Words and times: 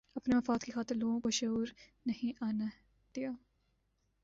اپنے 0.15 0.35
مفاد 0.35 0.63
کی 0.63 0.71
خاطرلوگوں 0.71 1.19
کو 1.19 1.29
شعور 1.29 1.67
نہیں 2.05 2.43
آنے 2.43 2.65
دیا 3.15 3.31